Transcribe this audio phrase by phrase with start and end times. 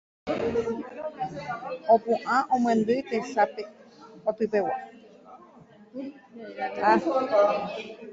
[1.93, 3.63] opu'ã omyendy tesape
[4.23, 4.75] kotypegua